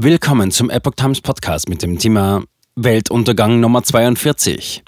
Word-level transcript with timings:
Willkommen 0.00 0.52
zum 0.52 0.70
Epoch 0.70 0.94
Times 0.94 1.20
Podcast 1.20 1.68
mit 1.68 1.82
dem 1.82 1.98
Thema 1.98 2.44
Weltuntergang 2.76 3.58
Nummer 3.58 3.82
42. 3.82 4.84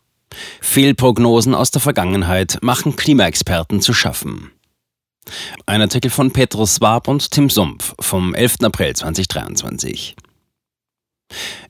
Fehlprognosen 0.60 1.52
aus 1.52 1.72
der 1.72 1.80
Vergangenheit 1.80 2.58
machen 2.62 2.94
Klimaexperten 2.94 3.80
zu 3.80 3.92
schaffen. 3.92 4.52
Ein 5.66 5.80
Artikel 5.80 6.12
von 6.12 6.30
Petrus 6.30 6.76
Swab 6.76 7.08
und 7.08 7.32
Tim 7.32 7.50
Sumpf 7.50 7.92
vom 7.98 8.36
11. 8.36 8.58
April 8.62 8.94
2023. 8.94 10.14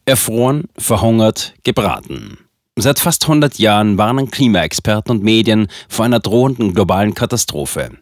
Erfroren, 0.05 0.65
verhungert, 0.77 1.55
gebraten. 1.63 2.37
Seit 2.77 2.99
fast 2.99 3.23
100 3.23 3.59
Jahren 3.59 3.97
warnen 3.97 4.31
Klimaexperten 4.31 5.17
und 5.17 5.25
Medien 5.25 5.69
vor 5.89 6.05
einer 6.05 6.21
drohenden 6.21 6.75
globalen 6.75 7.15
Katastrophe. 7.15 7.97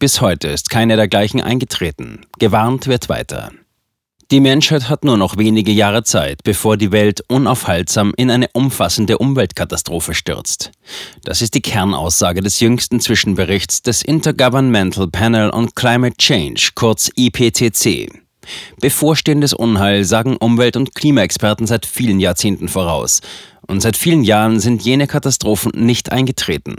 Bis 0.00 0.20
heute 0.20 0.48
ist 0.48 0.70
keine 0.70 0.96
dergleichen 0.96 1.40
eingetreten. 1.40 2.26
Gewarnt 2.40 2.88
wird 2.88 3.08
weiter. 3.08 3.52
Die 4.34 4.40
Menschheit 4.40 4.88
hat 4.88 5.04
nur 5.04 5.16
noch 5.16 5.36
wenige 5.36 5.70
Jahre 5.70 6.02
Zeit, 6.02 6.42
bevor 6.42 6.76
die 6.76 6.90
Welt 6.90 7.22
unaufhaltsam 7.28 8.12
in 8.16 8.32
eine 8.32 8.48
umfassende 8.52 9.18
Umweltkatastrophe 9.18 10.12
stürzt. 10.12 10.72
Das 11.22 11.40
ist 11.40 11.54
die 11.54 11.62
Kernaussage 11.62 12.40
des 12.40 12.58
jüngsten 12.58 12.98
Zwischenberichts 12.98 13.82
des 13.82 14.02
Intergovernmental 14.02 15.06
Panel 15.06 15.50
on 15.50 15.72
Climate 15.76 16.16
Change, 16.16 16.70
kurz 16.74 17.12
IPCC. 17.14 18.08
Bevorstehendes 18.80 19.54
Unheil 19.54 20.02
sagen 20.02 20.36
Umwelt- 20.36 20.76
und 20.76 20.96
Klimaexperten 20.96 21.68
seit 21.68 21.86
vielen 21.86 22.18
Jahrzehnten 22.18 22.66
voraus. 22.66 23.20
Und 23.68 23.82
seit 23.82 23.96
vielen 23.96 24.24
Jahren 24.24 24.58
sind 24.58 24.82
jene 24.82 25.06
Katastrophen 25.06 25.70
nicht 25.76 26.10
eingetreten. 26.10 26.74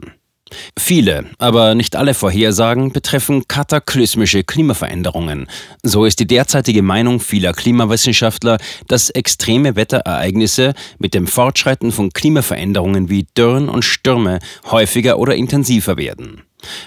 Viele, 0.78 1.26
aber 1.40 1.74
nicht 1.74 1.96
alle 1.96 2.14
Vorhersagen 2.14 2.92
betreffen 2.92 3.48
kataklysmische 3.48 4.44
Klimaveränderungen. 4.44 5.48
So 5.82 6.06
ist 6.06 6.20
die 6.20 6.28
derzeitige 6.28 6.84
Meinung 6.84 7.20
vieler 7.20 7.52
Klimawissenschaftler, 7.54 8.60
dass 8.88 9.10
extreme 9.10 9.76
Wetterereignisse 9.76 10.76
mit 11.00 11.16
dem 11.16 11.26
Fortschreiten 11.26 11.92
von 11.92 12.12
Klimaveränderungen 12.12 13.10
wie 13.10 13.26
Dürren 13.36 13.70
und 13.70 13.84
Stürme 13.84 14.40
häufiger 14.70 15.18
oder 15.18 15.36
intensiver 15.36 15.98
werden. 15.98 16.44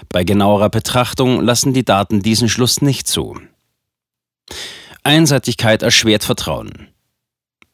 Bei 0.07 0.23
genauerer 0.23 0.69
Betrachtung 0.69 1.41
lassen 1.41 1.73
die 1.73 1.85
Daten 1.85 2.21
diesen 2.21 2.47
Schluss 2.47 2.81
nicht 2.81 3.07
zu. 3.07 3.39
Einseitigkeit 5.03 5.81
erschwert 5.81 6.23
Vertrauen. 6.23 6.89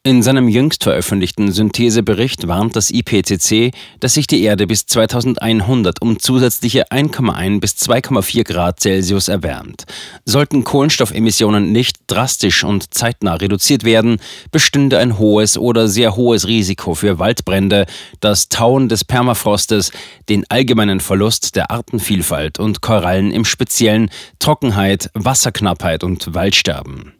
In 0.06 0.22
seinem 0.22 0.46
jüngst 0.46 0.84
veröffentlichten 0.84 1.50
Synthesebericht 1.50 2.46
warnt 2.46 2.76
das 2.76 2.92
IPCC, 2.92 3.72
dass 3.98 4.14
sich 4.14 4.28
die 4.28 4.44
Erde 4.44 4.68
bis 4.68 4.86
2100 4.86 6.00
um 6.00 6.20
zusätzliche 6.20 6.92
1,1 6.92 7.58
bis 7.58 7.72
2,4 7.72 8.44
Grad 8.44 8.78
Celsius 8.78 9.26
erwärmt. 9.26 9.84
Sollten 10.24 10.62
Kohlenstoffemissionen 10.62 11.72
nicht 11.72 11.96
drastisch 12.06 12.62
und 12.62 12.94
zeitnah 12.94 13.34
reduziert 13.34 13.82
werden, 13.82 14.18
bestünde 14.52 14.98
ein 14.98 15.18
hohes 15.18 15.58
oder 15.58 15.88
sehr 15.88 16.14
hohes 16.14 16.46
Risiko 16.46 16.94
für 16.94 17.18
Waldbrände, 17.18 17.86
das 18.20 18.48
Tauen 18.48 18.88
des 18.88 19.04
Permafrostes, 19.04 19.90
den 20.28 20.48
allgemeinen 20.48 21.00
Verlust 21.00 21.56
der 21.56 21.72
Artenvielfalt 21.72 22.60
und 22.60 22.80
Korallen 22.80 23.32
im 23.32 23.44
Speziellen, 23.44 24.10
Trockenheit, 24.38 25.10
Wasserknappheit 25.14 26.04
und 26.04 26.32
Waldsterben. 26.32 27.15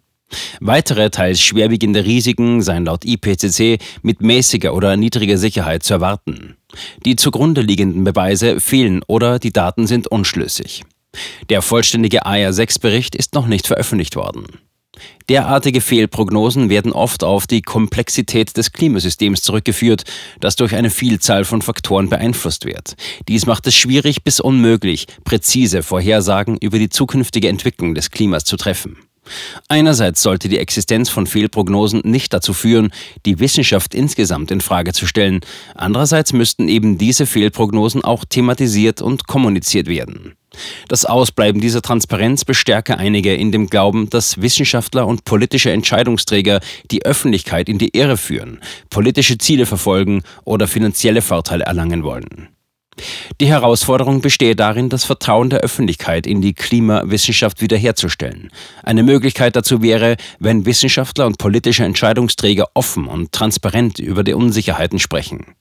Weitere 0.60 1.10
teils 1.10 1.40
schwerwiegende 1.40 2.04
Risiken 2.04 2.62
seien 2.62 2.86
laut 2.86 3.04
IPCC 3.04 3.78
mit 4.02 4.20
mäßiger 4.20 4.74
oder 4.74 4.96
niedriger 4.96 5.38
Sicherheit 5.38 5.82
zu 5.82 5.94
erwarten. 5.94 6.56
Die 7.04 7.16
zugrunde 7.16 7.60
liegenden 7.60 8.04
Beweise 8.04 8.60
fehlen 8.60 9.02
oder 9.06 9.38
die 9.38 9.52
Daten 9.52 9.86
sind 9.86 10.08
unschlüssig. 10.08 10.84
Der 11.48 11.62
vollständige 11.62 12.26
AR6-Bericht 12.26 13.14
ist 13.14 13.34
noch 13.34 13.46
nicht 13.46 13.66
veröffentlicht 13.66 14.16
worden. 14.16 14.46
Derartige 15.28 15.80
Fehlprognosen 15.80 16.70
werden 16.70 16.92
oft 16.92 17.22
auf 17.24 17.46
die 17.46 17.60
Komplexität 17.60 18.56
des 18.56 18.72
Klimasystems 18.72 19.42
zurückgeführt, 19.42 20.04
das 20.40 20.56
durch 20.56 20.74
eine 20.74 20.90
Vielzahl 20.90 21.44
von 21.44 21.62
Faktoren 21.62 22.08
beeinflusst 22.08 22.64
wird. 22.64 22.94
Dies 23.28 23.44
macht 23.44 23.66
es 23.66 23.74
schwierig 23.74 24.24
bis 24.24 24.40
unmöglich, 24.40 25.06
präzise 25.24 25.82
Vorhersagen 25.82 26.56
über 26.58 26.78
die 26.78 26.88
zukünftige 26.88 27.48
Entwicklung 27.48 27.94
des 27.94 28.10
Klimas 28.10 28.44
zu 28.44 28.56
treffen. 28.56 29.05
Einerseits 29.68 30.22
sollte 30.22 30.48
die 30.48 30.58
Existenz 30.58 31.08
von 31.08 31.26
Fehlprognosen 31.26 32.02
nicht 32.04 32.32
dazu 32.32 32.52
führen, 32.52 32.90
die 33.24 33.40
Wissenschaft 33.40 33.94
insgesamt 33.94 34.50
in 34.50 34.60
Frage 34.60 34.92
zu 34.92 35.06
stellen. 35.06 35.40
Andererseits 35.74 36.32
müssten 36.32 36.68
eben 36.68 36.98
diese 36.98 37.26
Fehlprognosen 37.26 38.04
auch 38.04 38.24
thematisiert 38.24 39.02
und 39.02 39.26
kommuniziert 39.26 39.88
werden. 39.88 40.34
Das 40.88 41.04
Ausbleiben 41.04 41.60
dieser 41.60 41.82
Transparenz 41.82 42.44
bestärke 42.44 42.98
einige 42.98 43.34
in 43.34 43.52
dem 43.52 43.68
Glauben, 43.68 44.08
dass 44.08 44.40
Wissenschaftler 44.40 45.06
und 45.06 45.24
politische 45.24 45.70
Entscheidungsträger 45.70 46.60
die 46.90 47.04
Öffentlichkeit 47.04 47.68
in 47.68 47.78
die 47.78 47.96
Irre 47.96 48.16
führen, 48.16 48.60
politische 48.88 49.38
Ziele 49.38 49.66
verfolgen 49.66 50.22
oder 50.44 50.66
finanzielle 50.66 51.22
Vorteile 51.22 51.64
erlangen 51.64 52.04
wollen. 52.04 52.55
Die 53.40 53.48
Herausforderung 53.48 54.20
bestehe 54.20 54.56
darin, 54.56 54.88
das 54.88 55.04
Vertrauen 55.04 55.50
der 55.50 55.60
Öffentlichkeit 55.60 56.26
in 56.26 56.40
die 56.40 56.54
Klimawissenschaft 56.54 57.60
wiederherzustellen. 57.60 58.50
Eine 58.82 59.02
Möglichkeit 59.02 59.54
dazu 59.54 59.82
wäre, 59.82 60.16
wenn 60.38 60.64
Wissenschaftler 60.64 61.26
und 61.26 61.38
politische 61.38 61.84
Entscheidungsträger 61.84 62.68
offen 62.74 63.06
und 63.06 63.32
transparent 63.32 63.98
über 63.98 64.24
die 64.24 64.34
Unsicherheiten 64.34 64.98
sprechen. 64.98 65.54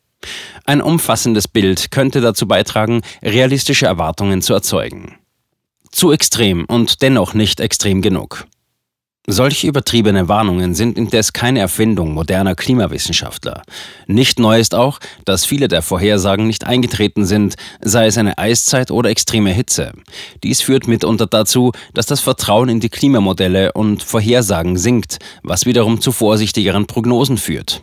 Ein 0.65 0.81
umfassendes 0.81 1.47
Bild 1.47 1.91
könnte 1.91 2.21
dazu 2.21 2.47
beitragen, 2.47 3.01
realistische 3.21 3.85
Erwartungen 3.85 4.41
zu 4.41 4.53
erzeugen. 4.53 5.17
Zu 5.91 6.11
extrem 6.11 6.65
und 6.65 7.01
dennoch 7.01 7.33
nicht 7.33 7.59
extrem 7.59 8.01
genug. 8.01 8.47
Solche 9.27 9.67
übertriebene 9.67 10.27
Warnungen 10.27 10.75
sind 10.75 10.97
indes 10.97 11.33
keine 11.33 11.59
Erfindung 11.59 12.13
moderner 12.13 12.53
Klimawissenschaftler. 12.53 13.63
Nicht 14.05 14.37
neu 14.37 14.59
ist 14.59 14.75
auch, 14.75 14.99
dass 15.25 15.45
viele 15.45 15.67
der 15.67 15.81
Vorhersagen 15.81 16.45
nicht 16.45 16.65
eingetreten 16.65 17.25
sind, 17.25 17.55
sei 17.81 18.05
es 18.05 18.19
eine 18.19 18.37
Eiszeit 18.37 18.91
oder 18.91 19.09
extreme 19.09 19.51
Hitze. 19.51 19.93
Dies 20.43 20.61
führt 20.61 20.87
mitunter 20.87 21.25
dazu, 21.25 21.71
dass 21.95 22.05
das 22.05 22.21
Vertrauen 22.21 22.69
in 22.69 22.79
die 22.79 22.89
Klimamodelle 22.89 23.73
und 23.73 24.03
Vorhersagen 24.03 24.77
sinkt, 24.77 25.17
was 25.41 25.65
wiederum 25.65 26.01
zu 26.01 26.11
vorsichtigeren 26.11 26.85
Prognosen 26.85 27.37
führt. 27.37 27.81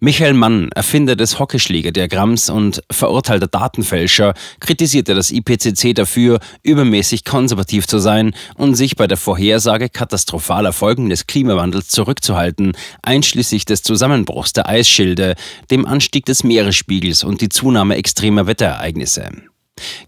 Michael 0.00 0.34
Mann, 0.34 0.70
Erfinder 0.76 1.16
des 1.16 1.40
Hockeyschlägerdiagramms 1.40 2.50
und 2.50 2.84
verurteilter 2.88 3.48
Datenfälscher, 3.48 4.34
kritisierte 4.60 5.16
das 5.16 5.32
IPCC 5.32 5.92
dafür, 5.92 6.38
übermäßig 6.62 7.24
konservativ 7.24 7.88
zu 7.88 7.98
sein 7.98 8.32
und 8.54 8.76
sich 8.76 8.94
bei 8.94 9.08
der 9.08 9.16
Vorhersage 9.16 9.88
katastrophaler 9.88 10.72
Folgen 10.72 11.08
des 11.10 11.26
Klimawandels 11.26 11.88
zurückzuhalten, 11.88 12.76
einschließlich 13.02 13.64
des 13.64 13.82
Zusammenbruchs 13.82 14.52
der 14.52 14.68
Eisschilde, 14.68 15.34
dem 15.72 15.84
Anstieg 15.84 16.26
des 16.26 16.44
Meeresspiegels 16.44 17.24
und 17.24 17.40
die 17.40 17.48
Zunahme 17.48 17.96
extremer 17.96 18.46
Wetterereignisse. 18.46 19.47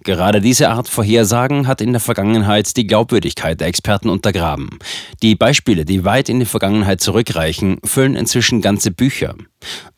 Gerade 0.04 0.40
diese 0.40 0.70
Art 0.70 0.88
Vorhersagen 0.88 1.66
hat 1.66 1.80
in 1.80 1.92
der 1.92 2.00
Vergangenheit 2.00 2.76
die 2.76 2.86
Glaubwürdigkeit 2.86 3.60
der 3.60 3.68
Experten 3.68 4.08
untergraben. 4.08 4.78
Die 5.22 5.34
Beispiele, 5.34 5.84
die 5.84 6.04
weit 6.04 6.28
in 6.28 6.40
die 6.40 6.46
Vergangenheit 6.46 7.00
zurückreichen, 7.00 7.78
füllen 7.84 8.16
inzwischen 8.16 8.60
ganze 8.60 8.90
Bücher. 8.90 9.34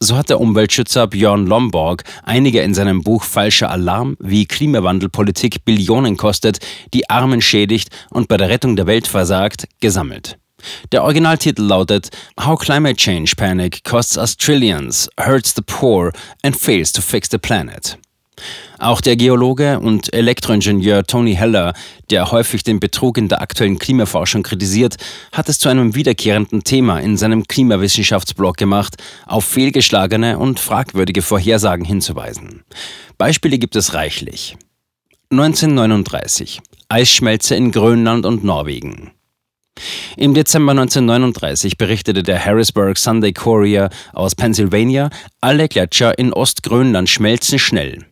So 0.01 0.17
hat 0.17 0.29
der 0.29 0.41
Umweltschützer 0.41 1.07
Björn 1.07 1.47
Lomborg 1.47 2.05
einige 2.25 2.61
in 2.61 2.75
seinem 2.75 3.03
Buch 3.03 3.25
Falscher 3.25 3.71
Alarm, 3.71 4.17
wie 4.19 4.47
Klimawandelpolitik 4.47 5.65
Billionen 5.65 6.17
kostet, 6.17 6.59
die 6.95 7.09
Armen 7.09 7.41
schädigt 7.41 7.91
und 8.11 8.29
bei 8.29 8.37
der 8.37 8.49
Rettung 8.49 8.77
der 8.77 8.87
Welt 8.87 9.07
versagt, 9.07 9.69
gesammelt. 9.81 10.39
Der 10.93 11.03
Originaltitel 11.03 11.63
lautet 11.63 12.11
How 12.41 12.59
Climate 12.59 12.97
Change 12.97 13.35
Panic 13.37 13.85
Costs 13.85 14.17
Us 14.17 14.37
Trillions, 14.37 15.09
Hurts 15.19 15.55
the 15.55 15.63
Poor 15.63 16.13
and 16.43 16.57
Fails 16.57 16.93
to 16.93 17.03
Fix 17.03 17.29
the 17.31 17.39
Planet. 17.39 17.99
Auch 18.79 19.01
der 19.01 19.17
Geologe 19.17 19.79
und 19.79 20.13
Elektroingenieur 20.13 21.05
Tony 21.05 21.35
Heller, 21.35 21.73
der 22.11 22.33
häufig 22.33 22.65
den 22.65 22.81
Betrug 22.81 23.17
in 23.17 23.29
der 23.29 23.41
aktuellen 23.41 23.79
Klimaforschung 23.79 24.43
kritisiert, 24.43 24.97
hat 25.31 25.49
es 25.49 25.59
zu 25.59 25.69
einem 25.69 25.95
wiederkehrenden 25.95 26.65
Thema 26.65 26.99
in 26.99 27.17
seinem 27.17 27.45
Klimawissenschaftsblog 27.47 28.57
gemacht, 28.57 28.97
auf 29.27 29.45
fehlgeschlagene 29.45 30.39
und 30.39 30.59
fragwürdige 30.59 31.23
Vorhersagen 31.23 31.85
hinzuweisen. 31.85 32.65
Beispiele 33.19 33.59
gibt 33.59 33.77
es 33.77 33.95
reichlich. 33.95 34.57
1939 35.31 36.61
Eisschmelze 36.89 37.55
in 37.55 37.71
Grönland 37.71 38.27
und 38.27 38.45
Norwegen. 38.45 39.13
Im 40.17 40.35
Dezember 40.35 40.73
1939 40.73 41.79
berichtete 41.79 42.23
der 42.23 42.45
Harrisburg 42.45 42.99
Sunday 42.99 43.33
Courier 43.33 43.89
aus 44.13 44.35
Pennsylvania, 44.35 45.09
alle 45.41 45.69
Gletscher 45.69 46.19
in 46.19 46.33
Ostgrönland 46.33 47.09
schmelzen 47.09 47.59
schnell. 47.59 48.12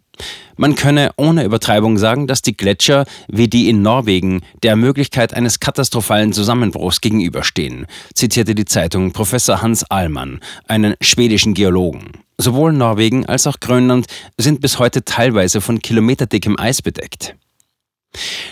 Man 0.57 0.75
könne 0.75 1.13
ohne 1.17 1.45
Übertreibung 1.45 1.99
sagen, 1.99 2.27
dass 2.27 2.43
die 2.43 2.57
Gletscher 2.57 3.05
wie 3.29 3.49
die 3.49 3.69
in 3.69 3.83
Norwegen 3.83 4.43
der 4.63 4.77
Möglichkeit 4.77 5.35
eines 5.35 5.61
katastrophalen 5.61 6.33
Zusammenbruchs 6.33 7.01
gegenüberstehen, 7.01 7.87
zitierte 8.15 8.55
die 8.55 8.65
Zeitung 8.65 9.13
Professor 9.13 9.63
Hans 9.63 9.91
Ahlmann, 9.91 10.41
einen 10.67 10.95
schwedischen 11.01 11.55
Geologen. 11.55 12.13
Sowohl 12.39 12.73
Norwegen 12.73 13.27
als 13.27 13.47
auch 13.47 13.61
Grönland 13.61 14.07
sind 14.39 14.61
bis 14.61 14.79
heute 14.79 15.05
teilweise 15.05 15.61
von 15.61 15.81
kilometerdickem 15.81 16.59
Eis 16.59 16.83
bedeckt. 16.83 17.35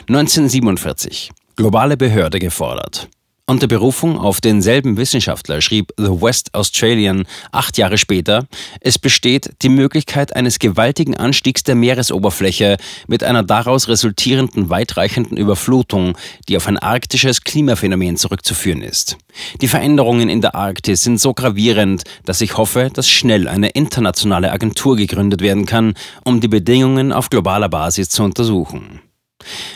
1947. 0.09 1.31
Globale 1.57 1.97
Behörde 1.97 2.39
gefordert. 2.39 3.09
Unter 3.51 3.67
Berufung 3.67 4.19
auf 4.19 4.43
denselben 4.43 4.99
Wissenschaftler 4.99 5.63
schrieb 5.63 5.95
The 5.97 6.21
West 6.21 6.53
Australian 6.53 7.25
acht 7.51 7.79
Jahre 7.79 7.97
später, 7.97 8.47
es 8.83 8.99
besteht 8.99 9.55
die 9.63 9.71
Möglichkeit 9.71 10.37
eines 10.37 10.59
gewaltigen 10.59 11.17
Anstiegs 11.17 11.63
der 11.63 11.75
Meeresoberfläche 11.75 12.77
mit 13.07 13.25
einer 13.25 13.43
daraus 13.43 13.89
resultierenden 13.89 14.69
weitreichenden 14.69 15.39
Überflutung, 15.39 16.19
die 16.47 16.59
auf 16.59 16.69
ein 16.69 16.77
arktisches 16.77 17.43
Klimaphänomen 17.43 18.19
zurückzuführen 18.19 18.83
ist. 18.83 19.17
Die 19.63 19.69
Veränderungen 19.69 20.29
in 20.29 20.43
der 20.43 20.55
Arktis 20.55 21.03
sind 21.03 21.19
so 21.19 21.33
gravierend, 21.33 22.03
dass 22.27 22.43
ich 22.43 22.59
hoffe, 22.59 22.91
dass 22.93 23.09
schnell 23.09 23.49
eine 23.49 23.71
internationale 23.71 24.53
Agentur 24.53 24.95
gegründet 24.95 25.41
werden 25.41 25.65
kann, 25.65 25.95
um 26.23 26.43
die 26.43 26.49
Bedingungen 26.49 27.15
auf 27.15 27.31
globaler 27.31 27.71
Basis 27.71 28.11
zu 28.11 28.25
untersuchen. 28.25 29.01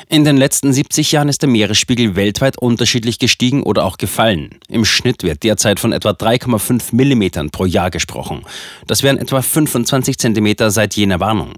In 0.09 0.25
den 0.25 0.37
letzten 0.37 0.73
70 0.73 1.13
Jahren 1.13 1.29
ist 1.29 1.43
der 1.43 1.49
Meeresspiegel 1.49 2.17
weltweit 2.17 2.59
unterschiedlich 2.59 3.19
gestiegen 3.19 3.63
oder 3.63 3.85
auch 3.85 3.97
gefallen. 3.97 4.59
Im 4.69 4.85
Schnitt 4.85 5.23
wird 5.23 5.43
derzeit 5.43 5.81
von 5.81 5.93
etwa 5.93 6.11
3,5 6.11 6.95
Millimetern 6.95 7.51
pro 7.51 7.65
Jahr 7.65 7.91
gesprochen. 7.91 8.43
Das 8.87 9.03
wären 9.03 9.19
etwa 9.19 9.41
25 9.41 10.19
Zentimeter 10.19 10.71
seit 10.71 10.95
jener 10.95 11.21
Warnung. 11.21 11.55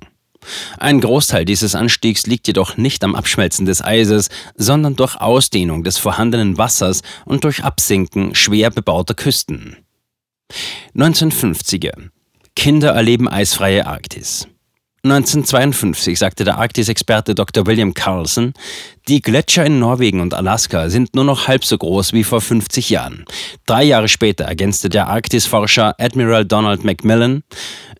Ein 0.79 1.01
Großteil 1.01 1.45
dieses 1.45 1.75
Anstiegs 1.75 2.27
liegt 2.27 2.47
jedoch 2.47 2.77
nicht 2.77 3.03
am 3.03 3.15
Abschmelzen 3.15 3.65
des 3.65 3.83
Eises, 3.83 4.29
sondern 4.57 4.95
durch 4.95 5.17
Ausdehnung 5.17 5.85
des 5.85 5.99
vorhandenen 5.99 6.59
Wassers 6.59 7.03
und 7.25 7.45
durch 7.45 7.65
Absinken 7.65 8.35
schwer 8.35 8.71
bebauter 8.71 9.15
Küsten. 9.15 9.77
1950er. 10.95 12.11
Kinder 12.55 12.91
erleben 12.91 13.27
eisfreie 13.29 13.87
Arktis. 13.87 14.47
1952 15.05 16.19
sagte 16.19 16.45
der 16.45 16.57
Arktisexperte 16.57 17.35
Dr. 17.35 17.67
William 17.67 17.93
Carlson, 17.93 18.55
die 19.07 19.21
Gletscher 19.21 19.67
in 19.67 19.79
Norwegen 19.79 20.23
und 20.23 20.33
Alaska 20.33 20.89
sind 20.89 21.15
nur 21.15 21.25
noch 21.25 21.47
halb 21.47 21.63
so 21.63 21.77
groß 21.77 22.15
wie 22.15 22.25
vor 22.25 22.41
50 22.41 22.89
Jahren. 22.89 23.27
Drei 23.67 23.85
Jahre 23.85 24.09
später 24.09 24.45
ergänzte 24.45 24.89
der 24.89 25.09
Arktisforscher 25.09 25.95
Admiral 25.99 26.47
Donald 26.47 26.85
Macmillan, 26.85 27.43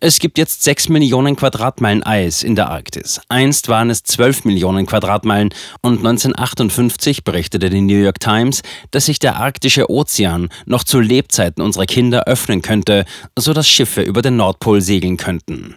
es 0.01 0.17
gibt 0.17 0.39
jetzt 0.39 0.63
sechs 0.63 0.89
Millionen 0.89 1.35
Quadratmeilen 1.35 2.01
Eis 2.01 2.41
in 2.41 2.55
der 2.55 2.71
Arktis. 2.71 3.21
Einst 3.29 3.69
waren 3.69 3.91
es 3.91 4.01
zwölf 4.01 4.43
Millionen 4.43 4.87
Quadratmeilen 4.87 5.53
und 5.81 5.99
1958 5.99 7.23
berichtete 7.23 7.69
die 7.69 7.81
New 7.81 8.01
York 8.01 8.19
Times, 8.19 8.63
dass 8.89 9.05
sich 9.05 9.19
der 9.19 9.35
arktische 9.35 9.91
Ozean 9.91 10.49
noch 10.65 10.83
zu 10.83 10.99
Lebzeiten 10.99 11.61
unserer 11.61 11.85
Kinder 11.85 12.23
öffnen 12.23 12.63
könnte, 12.63 13.05
so 13.37 13.53
dass 13.53 13.69
Schiffe 13.69 14.01
über 14.01 14.23
den 14.23 14.37
Nordpol 14.37 14.81
segeln 14.81 15.17
könnten. 15.17 15.75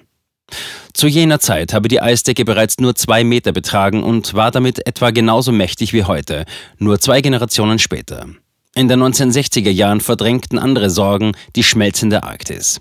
Zu 0.93 1.06
jener 1.06 1.39
Zeit 1.39 1.75
habe 1.75 1.89
die 1.89 2.00
Eisdecke 2.00 2.45
bereits 2.45 2.79
nur 2.79 2.95
zwei 2.95 3.23
Meter 3.23 3.53
betragen 3.53 4.03
und 4.03 4.35
war 4.35 4.50
damit 4.50 4.87
etwa 4.87 5.11
genauso 5.11 5.53
mächtig 5.53 5.93
wie 5.93 6.05
heute, 6.05 6.45
nur 6.79 6.99
zwei 6.99 7.21
Generationen 7.21 7.79
später. 7.79 8.27
In 8.75 8.89
den 8.89 9.03
1960er 9.03 9.71
Jahren 9.71 10.00
verdrängten 10.00 10.59
andere 10.59 10.91
Sorgen 10.91 11.33
die 11.56 11.65
schmelzende 11.65 12.23
Arktis. 12.23 12.81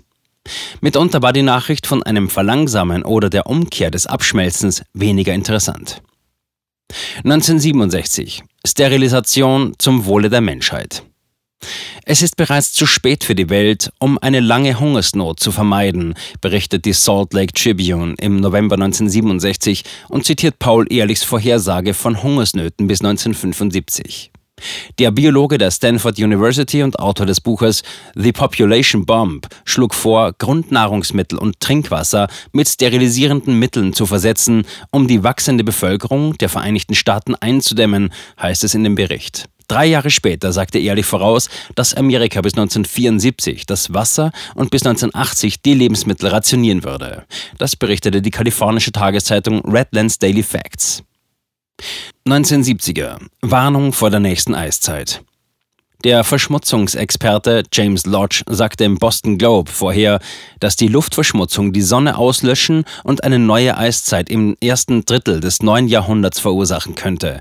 Mitunter 0.80 1.22
war 1.22 1.32
die 1.32 1.42
Nachricht 1.42 1.86
von 1.86 2.02
einem 2.02 2.28
Verlangsamen 2.28 3.04
oder 3.04 3.30
der 3.30 3.46
Umkehr 3.46 3.90
des 3.90 4.06
Abschmelzens 4.06 4.82
weniger 4.94 5.34
interessant. 5.34 6.02
1967 7.18 8.42
Sterilisation 8.66 9.74
zum 9.78 10.06
Wohle 10.06 10.30
der 10.30 10.40
Menschheit. 10.40 11.02
Es 12.04 12.22
ist 12.22 12.36
bereits 12.36 12.72
zu 12.72 12.86
spät 12.86 13.24
für 13.24 13.34
die 13.34 13.50
Welt, 13.50 13.92
um 13.98 14.18
eine 14.18 14.40
lange 14.40 14.78
Hungersnot 14.78 15.40
zu 15.40 15.52
vermeiden, 15.52 16.14
berichtet 16.40 16.84
die 16.84 16.92
Salt 16.92 17.32
Lake 17.34 17.52
Tribune 17.52 18.14
im 18.18 18.40
November 18.40 18.74
1967 18.74 19.84
und 20.08 20.24
zitiert 20.24 20.58
Paul 20.58 20.86
Ehrlichs 20.90 21.24
Vorhersage 21.24 21.94
von 21.94 22.22
Hungersnöten 22.22 22.86
bis 22.86 23.00
1975. 23.00 24.30
Der 24.98 25.10
Biologe 25.10 25.58
der 25.58 25.70
Stanford 25.70 26.18
University 26.18 26.82
und 26.82 26.98
Autor 26.98 27.26
des 27.26 27.40
Buches 27.40 27.82
The 28.14 28.32
Population 28.32 29.06
Bomb 29.06 29.46
schlug 29.64 29.94
vor, 29.94 30.32
Grundnahrungsmittel 30.32 31.38
und 31.38 31.60
Trinkwasser 31.60 32.28
mit 32.52 32.68
sterilisierenden 32.68 33.58
Mitteln 33.58 33.92
zu 33.92 34.06
versetzen, 34.06 34.64
um 34.90 35.06
die 35.06 35.22
wachsende 35.22 35.64
Bevölkerung 35.64 36.36
der 36.38 36.48
Vereinigten 36.48 36.94
Staaten 36.94 37.34
einzudämmen, 37.34 38.12
heißt 38.40 38.64
es 38.64 38.74
in 38.74 38.84
dem 38.84 38.94
Bericht. 38.94 39.48
Drei 39.68 39.86
Jahre 39.86 40.10
später 40.10 40.52
sagte 40.52 40.78
Ehrlich 40.78 41.04
voraus, 41.04 41.48
dass 41.74 41.94
Amerika 41.94 42.40
bis 42.40 42.54
1974 42.54 43.66
das 43.66 43.92
Wasser 43.92 44.32
und 44.54 44.70
bis 44.70 44.84
1980 44.84 45.60
die 45.60 45.74
Lebensmittel 45.74 46.28
rationieren 46.28 46.84
würde. 46.84 47.24
Das 47.58 47.76
berichtete 47.76 48.22
die 48.22 48.30
kalifornische 48.30 48.92
Tageszeitung 48.92 49.60
Redlands 49.70 50.18
Daily 50.18 50.42
Facts. 50.42 51.02
1970er. 52.26 53.18
Warnung 53.42 53.92
vor 53.92 54.10
der 54.10 54.20
nächsten 54.20 54.54
Eiszeit. 54.54 55.22
Der 56.04 56.22
Verschmutzungsexperte 56.22 57.64
James 57.72 58.06
Lodge 58.06 58.44
sagte 58.46 58.84
im 58.84 58.98
Boston 58.98 59.36
Globe 59.36 59.68
vorher, 59.68 60.20
dass 60.60 60.76
die 60.76 60.86
Luftverschmutzung 60.86 61.72
die 61.72 61.82
Sonne 61.82 62.16
auslöschen 62.16 62.84
und 63.02 63.24
eine 63.24 63.40
neue 63.40 63.76
Eiszeit 63.76 64.30
im 64.30 64.56
ersten 64.62 65.04
Drittel 65.04 65.40
des 65.40 65.60
neuen 65.60 65.88
Jahrhunderts 65.88 66.38
verursachen 66.38 66.94
könnte. 66.94 67.40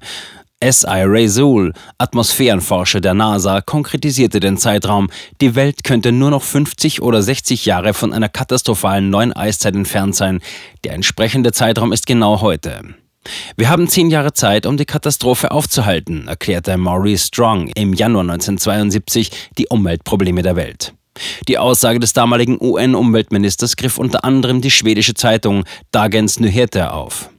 S.I. 0.59 1.03
Rasul, 1.05 1.71
Atmosphärenforscher 1.99 2.99
der 2.99 3.13
NASA, 3.13 3.61
konkretisierte 3.61 4.39
den 4.39 4.57
Zeitraum, 4.57 5.11
die 5.39 5.53
Welt 5.53 5.83
könnte 5.83 6.11
nur 6.11 6.31
noch 6.31 6.41
50 6.41 7.03
oder 7.03 7.21
60 7.21 7.65
Jahre 7.65 7.93
von 7.93 8.11
einer 8.11 8.27
katastrophalen 8.27 9.11
neuen 9.11 9.33
Eiszeit 9.33 9.75
entfernt 9.75 10.15
sein. 10.15 10.39
Der 10.83 10.93
entsprechende 10.93 11.51
Zeitraum 11.51 11.93
ist 11.93 12.07
genau 12.07 12.41
heute. 12.41 12.81
Wir 13.55 13.69
haben 13.69 13.87
zehn 13.87 14.09
Jahre 14.09 14.33
Zeit, 14.33 14.65
um 14.65 14.77
die 14.77 14.85
Katastrophe 14.85 15.51
aufzuhalten, 15.51 16.27
erklärte 16.27 16.75
Maurice 16.75 17.27
Strong 17.27 17.67
im 17.75 17.93
Januar 17.93 18.23
1972 18.23 19.29
die 19.59 19.67
Umweltprobleme 19.67 20.41
der 20.41 20.55
Welt. 20.55 20.93
Die 21.47 21.59
Aussage 21.59 21.99
des 21.99 22.13
damaligen 22.13 22.57
UN-Umweltministers 22.59 23.75
griff 23.75 23.99
unter 23.99 24.23
anderem 24.23 24.61
die 24.61 24.71
schwedische 24.71 25.13
Zeitung 25.13 25.65
Dagens 25.91 26.39
Nyheter 26.39 26.95
auf. 26.95 27.29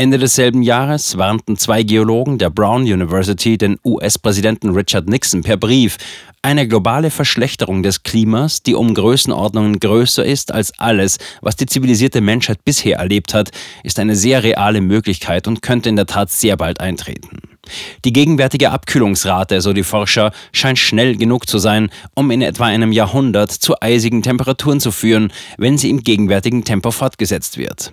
Ende 0.00 0.16
desselben 0.16 0.62
Jahres 0.62 1.18
warnten 1.18 1.58
zwei 1.58 1.82
Geologen 1.82 2.38
der 2.38 2.48
Brown 2.48 2.84
University 2.84 3.58
den 3.58 3.76
US-Präsidenten 3.84 4.70
Richard 4.70 5.10
Nixon 5.10 5.42
per 5.42 5.58
Brief, 5.58 5.98
eine 6.40 6.66
globale 6.66 7.10
Verschlechterung 7.10 7.82
des 7.82 8.02
Klimas, 8.02 8.62
die 8.62 8.74
um 8.74 8.94
Größenordnungen 8.94 9.78
größer 9.78 10.24
ist 10.24 10.52
als 10.52 10.72
alles, 10.78 11.18
was 11.42 11.56
die 11.56 11.66
zivilisierte 11.66 12.22
Menschheit 12.22 12.64
bisher 12.64 12.96
erlebt 12.96 13.34
hat, 13.34 13.50
ist 13.84 13.98
eine 13.98 14.16
sehr 14.16 14.42
reale 14.42 14.80
Möglichkeit 14.80 15.46
und 15.46 15.60
könnte 15.60 15.90
in 15.90 15.96
der 15.96 16.06
Tat 16.06 16.30
sehr 16.30 16.56
bald 16.56 16.80
eintreten. 16.80 17.42
Die 18.06 18.14
gegenwärtige 18.14 18.70
Abkühlungsrate, 18.70 19.60
so 19.60 19.74
die 19.74 19.84
Forscher, 19.84 20.32
scheint 20.52 20.78
schnell 20.78 21.16
genug 21.16 21.46
zu 21.46 21.58
sein, 21.58 21.90
um 22.14 22.30
in 22.30 22.40
etwa 22.40 22.64
einem 22.64 22.92
Jahrhundert 22.92 23.50
zu 23.50 23.74
eisigen 23.82 24.22
Temperaturen 24.22 24.80
zu 24.80 24.92
führen, 24.92 25.30
wenn 25.58 25.76
sie 25.76 25.90
im 25.90 26.02
gegenwärtigen 26.02 26.64
Tempo 26.64 26.90
fortgesetzt 26.90 27.58
wird. 27.58 27.92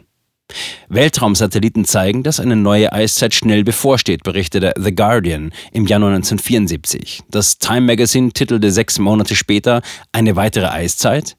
Weltraumsatelliten 0.89 1.85
zeigen, 1.85 2.23
dass 2.23 2.39
eine 2.39 2.55
neue 2.55 2.93
Eiszeit 2.93 3.33
schnell 3.33 3.63
bevorsteht, 3.63 4.23
berichtete 4.23 4.73
The 4.77 4.95
Guardian 4.95 5.51
im 5.71 5.85
Januar 5.85 6.11
1974. 6.11 7.23
Das 7.29 7.57
Time 7.57 7.81
Magazine 7.81 8.31
titelte 8.31 8.71
sechs 8.71 8.99
Monate 8.99 9.35
später 9.35 9.81
Eine 10.11 10.35
weitere 10.35 10.67
Eiszeit? 10.67 11.35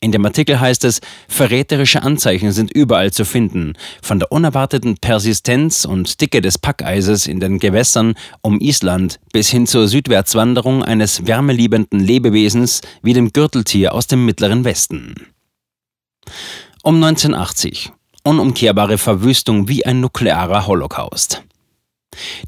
In 0.00 0.12
dem 0.12 0.24
Artikel 0.24 0.60
heißt 0.60 0.84
es, 0.84 1.00
verräterische 1.28 2.02
Anzeichen 2.02 2.52
sind 2.52 2.72
überall 2.72 3.12
zu 3.12 3.24
finden, 3.24 3.74
von 4.00 4.20
der 4.20 4.30
unerwarteten 4.30 4.96
Persistenz 4.96 5.84
und 5.84 6.20
Dicke 6.20 6.40
des 6.40 6.56
Packeises 6.56 7.26
in 7.26 7.40
den 7.40 7.58
Gewässern 7.58 8.14
um 8.40 8.60
Island 8.60 9.18
bis 9.32 9.48
hin 9.50 9.66
zur 9.66 9.88
Südwärtswanderung 9.88 10.84
eines 10.84 11.26
wärmeliebenden 11.26 11.98
Lebewesens 11.98 12.80
wie 13.02 13.12
dem 13.12 13.32
Gürteltier 13.32 13.92
aus 13.92 14.06
dem 14.06 14.24
mittleren 14.24 14.64
Westen. 14.64 15.14
Um 16.84 17.02
1980 17.02 17.92
unumkehrbare 18.28 18.98
Verwüstung 18.98 19.68
wie 19.68 19.86
ein 19.86 20.00
nuklearer 20.00 20.66
Holocaust. 20.66 21.42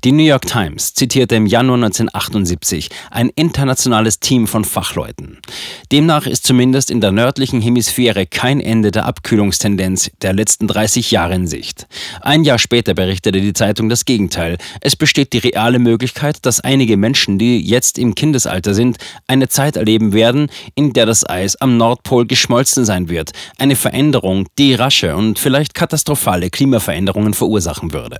Die 0.04 0.12
New 0.12 0.24
York 0.24 0.46
Times 0.46 0.94
zitierte 0.94 1.36
im 1.36 1.46
Januar 1.46 1.76
1978 1.76 2.90
ein 3.10 3.30
internationales 3.30 4.20
Team 4.20 4.46
von 4.46 4.64
Fachleuten. 4.64 5.38
Demnach 5.92 6.26
ist 6.26 6.44
zumindest 6.44 6.90
in 6.90 7.00
der 7.00 7.12
nördlichen 7.12 7.60
Hemisphäre 7.60 8.26
kein 8.26 8.60
Ende 8.60 8.90
der 8.90 9.06
Abkühlungstendenz 9.06 10.10
der 10.22 10.32
letzten 10.32 10.66
30 10.66 11.10
Jahre 11.10 11.34
in 11.34 11.46
Sicht. 11.46 11.86
Ein 12.20 12.44
Jahr 12.44 12.58
später 12.58 12.94
berichtete 12.94 13.40
die 13.40 13.52
Zeitung 13.52 13.88
das 13.88 14.04
Gegenteil. 14.04 14.58
Es 14.80 14.96
besteht 14.96 15.32
die 15.32 15.38
reale 15.38 15.78
Möglichkeit, 15.78 16.44
dass 16.46 16.60
einige 16.60 16.96
Menschen, 16.96 17.38
die 17.38 17.60
jetzt 17.60 17.98
im 17.98 18.14
Kindesalter 18.14 18.74
sind, 18.74 18.98
eine 19.26 19.48
Zeit 19.48 19.76
erleben 19.76 20.12
werden, 20.12 20.50
in 20.74 20.92
der 20.92 21.06
das 21.06 21.28
Eis 21.28 21.56
am 21.56 21.76
Nordpol 21.76 22.26
geschmolzen 22.26 22.84
sein 22.84 23.08
wird. 23.08 23.32
Eine 23.58 23.76
Veränderung, 23.76 24.46
die 24.58 24.74
rasche 24.74 25.16
und 25.16 25.38
vielleicht 25.38 25.74
katastrophale 25.74 26.50
Klimaveränderungen 26.50 27.34
verursachen 27.34 27.92
würde. 27.92 28.18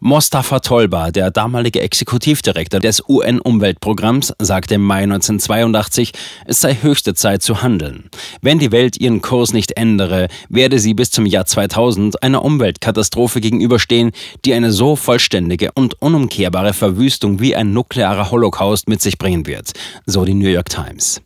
Mostafa 0.00 0.60
Tolba, 0.60 1.10
der 1.10 1.30
damalige 1.30 1.80
Exekutivdirektor 1.80 2.80
des 2.80 3.02
UN-Umweltprogramms, 3.08 4.34
sagte 4.38 4.74
im 4.74 4.82
Mai 4.82 5.02
1982, 5.02 6.12
es 6.46 6.60
sei 6.60 6.76
höchste 6.80 7.14
Zeit 7.14 7.42
zu 7.42 7.62
handeln. 7.62 8.10
Wenn 8.42 8.58
die 8.58 8.72
Welt 8.72 9.00
ihren 9.00 9.22
Kurs 9.22 9.52
nicht 9.52 9.72
ändere, 9.72 10.28
werde 10.48 10.78
sie 10.78 10.94
bis 10.94 11.10
zum 11.10 11.26
Jahr 11.26 11.46
2000 11.46 12.22
einer 12.22 12.44
Umweltkatastrophe 12.44 13.40
gegenüberstehen, 13.40 14.12
die 14.44 14.54
eine 14.54 14.72
so 14.72 14.96
vollständige 14.96 15.70
und 15.72 16.00
unumkehrbare 16.00 16.72
Verwüstung 16.72 17.40
wie 17.40 17.56
ein 17.56 17.72
nuklearer 17.72 18.30
Holocaust 18.30 18.88
mit 18.88 19.02
sich 19.02 19.18
bringen 19.18 19.46
wird, 19.46 19.72
so 20.06 20.24
die 20.24 20.34
New 20.34 20.48
York 20.48 20.68
Times. 20.68 21.20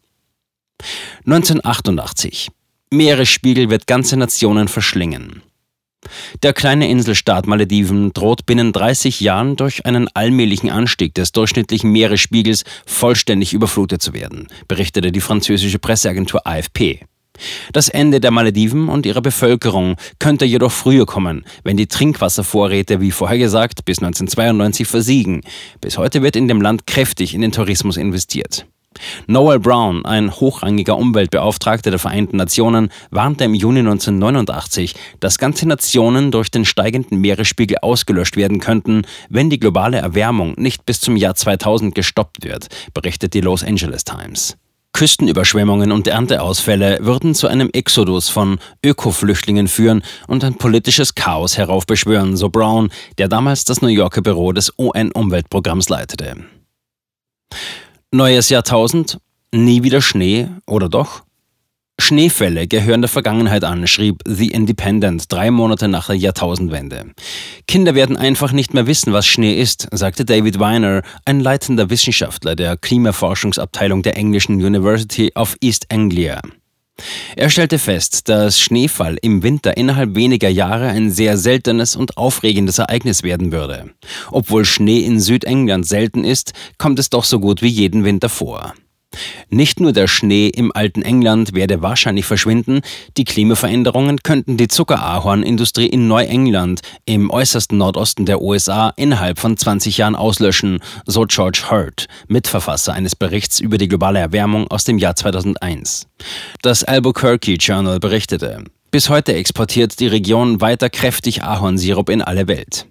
1988. 1.26 2.48
Meeresspiegel 2.90 3.70
wird 3.70 3.86
ganze 3.86 4.16
Nationen 4.16 4.68
verschlingen. 4.68 5.42
Der 6.42 6.52
kleine 6.52 6.88
Inselstaat 6.88 7.46
Malediven 7.46 8.12
droht 8.12 8.46
binnen 8.46 8.72
30 8.72 9.20
Jahren 9.20 9.56
durch 9.56 9.84
einen 9.84 10.08
allmählichen 10.14 10.70
Anstieg 10.70 11.14
des 11.14 11.32
durchschnittlichen 11.32 11.90
Meeresspiegels 11.92 12.64
vollständig 12.86 13.52
überflutet 13.52 14.00
zu 14.00 14.12
werden, 14.14 14.48
berichtete 14.68 15.12
die 15.12 15.20
französische 15.20 15.78
Presseagentur 15.78 16.46
AFP. 16.46 17.00
Das 17.72 17.88
Ende 17.88 18.20
der 18.20 18.30
Malediven 18.30 18.88
und 18.88 19.06
ihrer 19.06 19.22
Bevölkerung 19.22 19.96
könnte 20.18 20.44
jedoch 20.44 20.72
früher 20.72 21.06
kommen, 21.06 21.44
wenn 21.64 21.76
die 21.76 21.86
Trinkwasservorräte, 21.86 23.00
wie 23.00 23.10
vorhergesagt, 23.10 23.84
bis 23.84 23.98
1992 23.98 24.86
versiegen. 24.86 25.42
Bis 25.80 25.96
heute 25.96 26.22
wird 26.22 26.36
in 26.36 26.48
dem 26.48 26.60
Land 26.60 26.86
kräftig 26.86 27.34
in 27.34 27.40
den 27.40 27.52
Tourismus 27.52 27.96
investiert. 27.96 28.66
Noel 29.26 29.58
Brown, 29.58 30.04
ein 30.04 30.30
hochrangiger 30.30 30.96
Umweltbeauftragter 30.96 31.90
der 31.90 31.98
Vereinten 31.98 32.36
Nationen, 32.36 32.90
warnte 33.10 33.44
im 33.44 33.54
Juni 33.54 33.80
1989, 33.80 34.94
dass 35.20 35.38
ganze 35.38 35.66
Nationen 35.66 36.30
durch 36.30 36.50
den 36.50 36.64
steigenden 36.64 37.20
Meeresspiegel 37.20 37.78
ausgelöscht 37.82 38.36
werden 38.36 38.60
könnten, 38.60 39.02
wenn 39.28 39.50
die 39.50 39.60
globale 39.60 39.98
Erwärmung 39.98 40.54
nicht 40.56 40.86
bis 40.86 41.00
zum 41.00 41.16
Jahr 41.16 41.34
2000 41.34 41.94
gestoppt 41.94 42.44
wird, 42.44 42.68
berichtet 42.94 43.34
die 43.34 43.40
Los 43.40 43.64
Angeles 43.64 44.04
Times. 44.04 44.56
Küstenüberschwemmungen 44.92 45.92
und 45.92 46.08
Ernteausfälle 46.08 46.98
würden 47.00 47.34
zu 47.34 47.46
einem 47.46 47.70
Exodus 47.72 48.28
von 48.28 48.58
Ökoflüchtlingen 48.84 49.68
führen 49.68 50.02
und 50.26 50.44
ein 50.44 50.54
politisches 50.54 51.14
Chaos 51.14 51.56
heraufbeschwören, 51.56 52.36
so 52.36 52.48
Brown, 52.48 52.90
der 53.18 53.28
damals 53.28 53.64
das 53.64 53.82
New 53.82 53.88
Yorker 53.88 54.20
Büro 54.20 54.52
des 54.52 54.72
UN-Umweltprogramms 54.78 55.88
leitete. 55.88 56.36
Neues 58.12 58.48
Jahrtausend, 58.48 59.18
nie 59.54 59.84
wieder 59.84 60.00
Schnee, 60.00 60.48
oder 60.66 60.88
doch? 60.88 61.22
Schneefälle 62.00 62.66
gehören 62.66 63.02
der 63.02 63.08
Vergangenheit 63.08 63.62
an, 63.62 63.86
schrieb 63.86 64.22
The 64.26 64.50
Independent 64.50 65.30
drei 65.30 65.52
Monate 65.52 65.86
nach 65.86 66.08
der 66.08 66.16
Jahrtausendwende. 66.16 67.12
Kinder 67.68 67.94
werden 67.94 68.16
einfach 68.16 68.50
nicht 68.50 68.74
mehr 68.74 68.88
wissen, 68.88 69.12
was 69.12 69.28
Schnee 69.28 69.54
ist, 69.54 69.86
sagte 69.92 70.24
David 70.24 70.58
Weiner, 70.58 71.02
ein 71.24 71.38
leitender 71.38 71.88
Wissenschaftler 71.88 72.56
der 72.56 72.76
Klimaforschungsabteilung 72.76 74.02
der 74.02 74.16
englischen 74.16 74.54
University 74.56 75.30
of 75.36 75.56
East 75.60 75.86
Anglia. 75.92 76.40
Er 77.36 77.50
stellte 77.50 77.78
fest, 77.78 78.28
dass 78.28 78.60
Schneefall 78.60 79.16
im 79.22 79.42
Winter 79.42 79.76
innerhalb 79.76 80.14
weniger 80.14 80.48
Jahre 80.48 80.88
ein 80.88 81.10
sehr 81.10 81.36
seltenes 81.36 81.96
und 81.96 82.16
aufregendes 82.16 82.78
Ereignis 82.78 83.22
werden 83.22 83.52
würde. 83.52 83.90
Obwohl 84.30 84.64
Schnee 84.64 85.00
in 85.00 85.20
Südengland 85.20 85.86
selten 85.86 86.24
ist, 86.24 86.52
kommt 86.78 86.98
es 86.98 87.10
doch 87.10 87.24
so 87.24 87.40
gut 87.40 87.62
wie 87.62 87.68
jeden 87.68 88.04
Winter 88.04 88.28
vor. 88.28 88.74
Nicht 89.48 89.80
nur 89.80 89.92
der 89.92 90.06
Schnee 90.06 90.48
im 90.48 90.70
alten 90.74 91.02
England 91.02 91.54
werde 91.54 91.82
wahrscheinlich 91.82 92.24
verschwinden, 92.24 92.82
die 93.16 93.24
Klimaveränderungen 93.24 94.18
könnten 94.22 94.56
die 94.56 94.68
Zuckerahornindustrie 94.68 95.86
in 95.86 96.06
Neuengland 96.06 96.80
im 97.04 97.30
äußersten 97.30 97.76
Nordosten 97.76 98.26
der 98.26 98.40
USA 98.40 98.92
innerhalb 98.96 99.38
von 99.38 99.56
20 99.56 99.98
Jahren 99.98 100.14
auslöschen, 100.14 100.80
so 101.06 101.24
George 101.26 101.64
Hurt, 101.70 102.06
Mitverfasser 102.28 102.92
eines 102.92 103.16
Berichts 103.16 103.58
über 103.58 103.78
die 103.78 103.88
globale 103.88 104.20
Erwärmung 104.20 104.68
aus 104.68 104.84
dem 104.84 104.98
Jahr 104.98 105.16
2001. 105.16 106.06
Das 106.62 106.84
Albuquerque 106.84 107.54
Journal 107.54 107.98
berichtete, 107.98 108.64
bis 108.90 109.08
heute 109.08 109.34
exportiert 109.34 109.98
die 110.00 110.08
Region 110.08 110.60
weiter 110.60 110.90
kräftig 110.90 111.42
Ahornsirup 111.42 112.08
in 112.08 112.22
alle 112.22 112.48
Welt. 112.48 112.86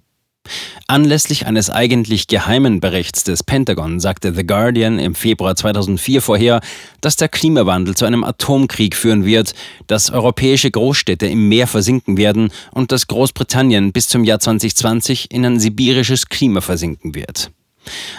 Anlässlich 0.88 1.46
eines 1.46 1.70
eigentlich 1.70 2.28
geheimen 2.28 2.80
Berichts 2.80 3.24
des 3.24 3.44
Pentagon 3.44 4.00
sagte 4.00 4.34
The 4.34 4.46
Guardian 4.46 5.00
im 5.00 5.16
Februar 5.16 5.56
2004 5.56 6.22
vorher, 6.22 6.62
dass 7.02 7.16
der 7.16 7.30
Klimawandel 7.30 7.96
zu 7.96 8.06
einem 8.06 8.24
Atomkrieg 8.24 8.96
führen 8.96 9.26
wird, 9.26 9.54
dass 9.88 10.10
europäische 10.10 10.72
Großstädte 10.72 11.28
im 11.28 11.48
Meer 11.50 11.68
versinken 11.68 12.18
werden 12.18 12.52
und 12.72 12.92
dass 12.92 13.08
Großbritannien 13.08 13.92
bis 13.92 14.08
zum 14.08 14.24
Jahr 14.24 14.40
2020 14.40 15.32
in 15.32 15.46
ein 15.46 15.60
sibirisches 15.60 16.30
Klima 16.30 16.62
versinken 16.62 17.16
wird. 17.16 17.52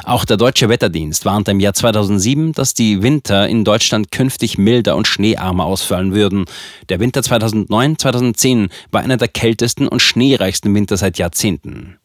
Auch 0.04 0.24
der 0.24 0.36
Deutsche 0.36 0.68
Wetterdienst 0.68 1.24
warnte 1.24 1.50
im 1.50 1.60
Jahr 1.60 1.74
2007, 1.74 2.52
dass 2.52 2.74
die 2.74 3.02
Winter 3.02 3.48
in 3.48 3.64
Deutschland 3.64 4.10
künftig 4.10 4.58
milder 4.58 4.96
und 4.96 5.06
schneearmer 5.06 5.64
ausfallen 5.64 6.14
würden. 6.14 6.46
Der 6.88 7.00
Winter 7.00 7.20
2009-2010 7.20 8.70
war 8.90 9.02
einer 9.02 9.16
der 9.16 9.28
kältesten 9.28 9.86
und 9.86 10.00
schneereichsten 10.00 10.74
Winter 10.74 10.96
seit 10.96 11.18
Jahrzehnten. 11.18 11.99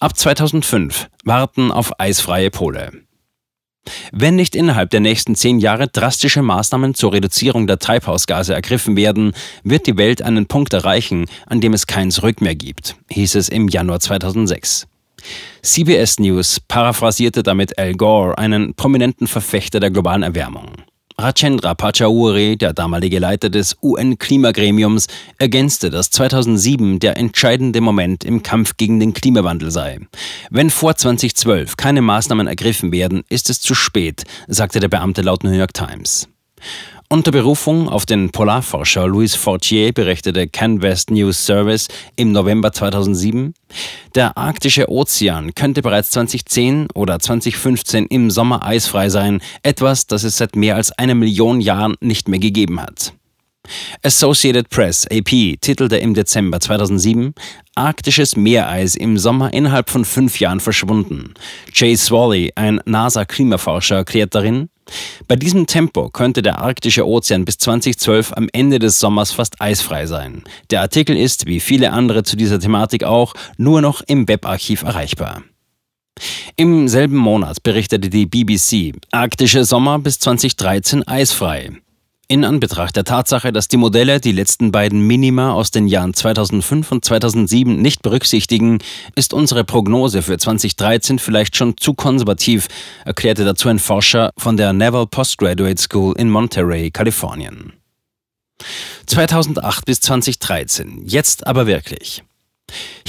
Ab 0.00 0.16
2005 0.16 1.08
warten 1.24 1.70
auf 1.70 1.98
eisfreie 2.00 2.50
Pole. 2.50 2.90
Wenn 4.12 4.34
nicht 4.36 4.56
innerhalb 4.56 4.90
der 4.90 5.00
nächsten 5.00 5.34
zehn 5.34 5.58
Jahre 5.58 5.88
drastische 5.88 6.42
Maßnahmen 6.42 6.94
zur 6.94 7.12
Reduzierung 7.12 7.66
der 7.66 7.78
Treibhausgase 7.78 8.54
ergriffen 8.54 8.96
werden, 8.96 9.32
wird 9.62 9.86
die 9.86 9.96
Welt 9.96 10.22
einen 10.22 10.46
Punkt 10.46 10.72
erreichen, 10.72 11.26
an 11.46 11.60
dem 11.60 11.74
es 11.74 11.86
kein 11.86 12.10
Zurück 12.10 12.40
mehr 12.40 12.54
gibt, 12.54 12.96
hieß 13.10 13.34
es 13.34 13.48
im 13.48 13.68
Januar 13.68 14.00
2006. 14.00 14.86
CBS 15.62 16.18
News 16.18 16.60
paraphrasierte 16.60 17.42
damit 17.42 17.78
Al 17.78 17.94
Gore, 17.94 18.36
einen 18.36 18.74
prominenten 18.74 19.26
Verfechter 19.26 19.80
der 19.80 19.90
globalen 19.90 20.22
Erwärmung. 20.22 20.83
Rajendra 21.16 21.74
Pachauri, 21.74 22.56
der 22.56 22.72
damalige 22.72 23.20
Leiter 23.20 23.48
des 23.48 23.76
UN-Klimagremiums, 23.80 25.06
ergänzte, 25.38 25.90
dass 25.90 26.10
2007 26.10 26.98
der 26.98 27.16
entscheidende 27.16 27.80
Moment 27.80 28.24
im 28.24 28.42
Kampf 28.42 28.76
gegen 28.76 28.98
den 28.98 29.14
Klimawandel 29.14 29.70
sei. 29.70 30.00
Wenn 30.50 30.70
vor 30.70 30.96
2012 30.96 31.76
keine 31.76 32.02
Maßnahmen 32.02 32.48
ergriffen 32.48 32.90
werden, 32.90 33.22
ist 33.28 33.48
es 33.48 33.60
zu 33.60 33.76
spät, 33.76 34.24
sagte 34.48 34.80
der 34.80 34.88
Beamte 34.88 35.22
laut 35.22 35.44
New 35.44 35.52
York 35.52 35.72
Times. 35.72 36.28
Unter 37.10 37.30
Berufung 37.30 37.88
auf 37.88 38.06
den 38.06 38.30
Polarforscher 38.30 39.06
Louis 39.06 39.34
Fortier 39.34 39.92
berichtete 39.92 40.48
CanWest 40.48 41.10
News 41.10 41.44
Service 41.44 41.88
im 42.16 42.32
November 42.32 42.72
2007, 42.72 43.54
der 44.14 44.36
arktische 44.36 44.90
Ozean 44.90 45.54
könnte 45.54 45.82
bereits 45.82 46.10
2010 46.10 46.88
oder 46.94 47.18
2015 47.18 48.06
im 48.06 48.30
Sommer 48.30 48.64
eisfrei 48.64 49.10
sein, 49.10 49.40
etwas, 49.62 50.06
das 50.06 50.24
es 50.24 50.38
seit 50.38 50.56
mehr 50.56 50.76
als 50.76 50.92
einer 50.92 51.14
Million 51.14 51.60
Jahren 51.60 51.94
nicht 52.00 52.28
mehr 52.28 52.40
gegeben 52.40 52.80
hat. 52.80 53.12
Associated 54.02 54.68
Press, 54.68 55.06
AP, 55.06 55.58
titelte 55.60 55.96
im 55.96 56.14
Dezember 56.14 56.60
2007 56.60 57.34
Arktisches 57.76 58.36
Meereis 58.36 58.94
im 58.94 59.18
Sommer 59.18 59.52
innerhalb 59.52 59.90
von 59.90 60.04
fünf 60.04 60.38
Jahren 60.38 60.60
verschwunden. 60.60 61.34
Jay 61.72 61.96
Swally, 61.96 62.52
ein 62.54 62.80
NASA-Klimaforscher, 62.84 63.96
erklärt 63.96 64.34
darin, 64.34 64.68
bei 65.28 65.36
diesem 65.36 65.66
Tempo 65.66 66.10
könnte 66.10 66.42
der 66.42 66.58
arktische 66.58 67.06
Ozean 67.06 67.44
bis 67.44 67.58
2012 67.58 68.32
am 68.34 68.48
Ende 68.52 68.78
des 68.78 69.00
Sommers 69.00 69.32
fast 69.32 69.60
eisfrei 69.60 70.06
sein. 70.06 70.42
Der 70.70 70.80
Artikel 70.80 71.16
ist, 71.16 71.46
wie 71.46 71.60
viele 71.60 71.92
andere 71.92 72.22
zu 72.22 72.36
dieser 72.36 72.60
Thematik 72.60 73.04
auch, 73.04 73.34
nur 73.56 73.80
noch 73.80 74.02
im 74.02 74.28
Webarchiv 74.28 74.82
erreichbar. 74.82 75.42
Im 76.56 76.86
selben 76.88 77.16
Monat 77.16 77.62
berichtete 77.62 78.08
die 78.08 78.26
BBC, 78.26 78.96
arktische 79.10 79.64
Sommer 79.64 79.98
bis 79.98 80.20
2013 80.20 81.06
eisfrei. 81.08 81.72
In 82.26 82.42
Anbetracht 82.46 82.96
der 82.96 83.04
Tatsache, 83.04 83.52
dass 83.52 83.68
die 83.68 83.76
Modelle 83.76 84.18
die 84.18 84.32
letzten 84.32 84.72
beiden 84.72 85.00
Minima 85.06 85.52
aus 85.52 85.70
den 85.70 85.86
Jahren 85.86 86.14
2005 86.14 86.90
und 86.90 87.04
2007 87.04 87.82
nicht 87.82 88.00
berücksichtigen, 88.00 88.78
ist 89.14 89.34
unsere 89.34 89.62
Prognose 89.62 90.22
für 90.22 90.38
2013 90.38 91.18
vielleicht 91.18 91.54
schon 91.54 91.76
zu 91.76 91.92
konservativ, 91.92 92.68
erklärte 93.04 93.44
dazu 93.44 93.68
ein 93.68 93.78
Forscher 93.78 94.30
von 94.38 94.56
der 94.56 94.72
Naval 94.72 95.06
Postgraduate 95.06 95.78
School 95.78 96.14
in 96.16 96.30
Monterey, 96.30 96.90
Kalifornien. 96.90 97.74
2008 99.04 99.84
bis 99.84 100.00
2013, 100.00 101.02
jetzt 101.04 101.46
aber 101.46 101.66
wirklich. 101.66 102.24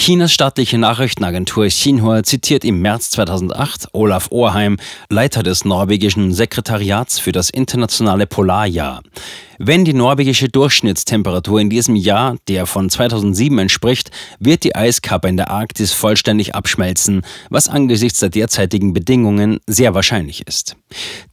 Chinas 0.05 0.33
staatliche 0.33 0.77
Nachrichtenagentur 0.77 1.65
Xinhua 1.65 2.21
zitiert 2.21 2.63
im 2.63 2.79
März 2.79 3.09
2008 3.09 3.87
Olaf 3.93 4.27
Ohrheim, 4.29 4.77
Leiter 5.09 5.41
des 5.41 5.65
norwegischen 5.65 6.31
Sekretariats 6.31 7.17
für 7.17 7.31
das 7.31 7.49
internationale 7.49 8.27
Polarjahr. 8.27 9.01
Wenn 9.57 9.83
die 9.83 9.93
norwegische 9.93 10.47
Durchschnittstemperatur 10.47 11.59
in 11.59 11.71
diesem 11.71 11.95
Jahr 11.95 12.35
der 12.47 12.67
von 12.67 12.91
2007 12.91 13.57
entspricht, 13.57 14.11
wird 14.37 14.63
die 14.63 14.75
Eiskappe 14.75 15.27
in 15.27 15.37
der 15.37 15.49
Arktis 15.49 15.91
vollständig 15.91 16.53
abschmelzen, 16.53 17.23
was 17.49 17.67
angesichts 17.67 18.19
der 18.19 18.29
derzeitigen 18.29 18.93
Bedingungen 18.93 19.59
sehr 19.65 19.95
wahrscheinlich 19.95 20.45
ist. 20.45 20.75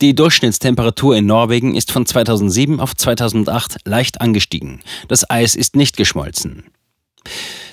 Die 0.00 0.14
Durchschnittstemperatur 0.14 1.14
in 1.14 1.26
Norwegen 1.26 1.74
ist 1.74 1.92
von 1.92 2.06
2007 2.06 2.80
auf 2.80 2.96
2008 2.96 3.78
leicht 3.84 4.22
angestiegen. 4.22 4.80
Das 5.08 5.28
Eis 5.28 5.56
ist 5.56 5.76
nicht 5.76 5.98
geschmolzen. 5.98 6.64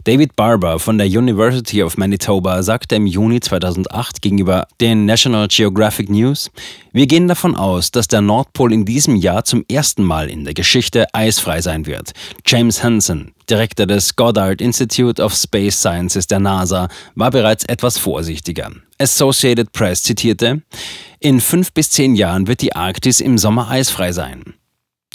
David 0.05 0.35
Barber 0.35 0.79
von 0.79 0.97
der 0.97 1.07
University 1.07 1.83
of 1.83 1.97
Manitoba 1.97 2.63
sagte 2.63 2.95
im 2.95 3.05
Juni 3.05 3.41
2008 3.41 4.21
gegenüber 4.21 4.65
den 4.79 5.05
National 5.05 5.47
Geographic 5.49 6.09
News, 6.09 6.49
wir 6.93 7.05
gehen 7.05 7.27
davon 7.27 7.55
aus, 7.55 7.91
dass 7.91 8.07
der 8.07 8.21
Nordpol 8.21 8.71
in 8.71 8.85
diesem 8.85 9.15
Jahr 9.15 9.43
zum 9.43 9.65
ersten 9.69 10.03
Mal 10.03 10.29
in 10.29 10.45
der 10.45 10.53
Geschichte 10.53 11.05
eisfrei 11.13 11.61
sein 11.61 11.85
wird. 11.85 12.13
James 12.45 12.81
Hansen, 12.83 13.33
Direktor 13.49 13.85
des 13.85 14.15
Goddard 14.15 14.61
Institute 14.61 15.21
of 15.21 15.35
Space 15.35 15.79
Sciences 15.79 16.27
der 16.27 16.39
NASA, 16.39 16.87
war 17.15 17.31
bereits 17.31 17.65
etwas 17.65 17.97
vorsichtiger. 17.97 18.71
Associated 18.99 19.71
Press 19.73 20.03
zitierte, 20.03 20.61
in 21.19 21.41
fünf 21.41 21.73
bis 21.73 21.89
zehn 21.89 22.15
Jahren 22.15 22.47
wird 22.47 22.61
die 22.61 22.75
Arktis 22.75 23.19
im 23.19 23.37
Sommer 23.37 23.69
eisfrei 23.69 24.13
sein. 24.13 24.55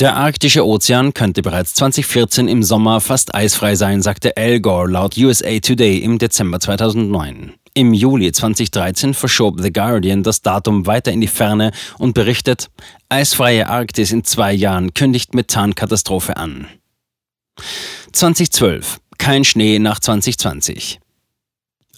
Der 0.00 0.16
arktische 0.16 0.66
Ozean 0.66 1.14
könnte 1.14 1.40
bereits 1.40 1.74
2014 1.74 2.48
im 2.48 2.64
Sommer 2.64 3.00
fast 3.00 3.32
eisfrei 3.32 3.76
sein, 3.76 4.02
sagte 4.02 4.36
Al 4.36 4.58
Gore 4.58 4.90
laut 4.90 5.16
USA 5.16 5.60
Today 5.60 5.98
im 5.98 6.18
Dezember 6.18 6.58
2009. 6.58 7.54
Im 7.74 7.94
Juli 7.94 8.32
2013 8.32 9.14
verschob 9.14 9.60
The 9.60 9.72
Guardian 9.72 10.24
das 10.24 10.42
Datum 10.42 10.86
weiter 10.86 11.12
in 11.12 11.20
die 11.20 11.28
Ferne 11.28 11.70
und 11.96 12.12
berichtet, 12.12 12.70
eisfreie 13.08 13.68
Arktis 13.68 14.10
in 14.10 14.24
zwei 14.24 14.52
Jahren 14.52 14.94
kündigt 14.94 15.32
Methankatastrophe 15.32 16.36
an. 16.36 16.66
2012. 18.12 18.98
Kein 19.18 19.44
Schnee 19.44 19.78
nach 19.78 20.00
2020. 20.00 20.98